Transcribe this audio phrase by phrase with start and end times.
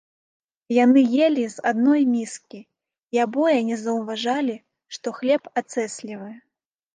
[0.83, 2.61] Яны елі з адной міскі,
[3.17, 4.57] і абое не заўважалі,
[4.99, 6.31] што хлеб ацеслівы.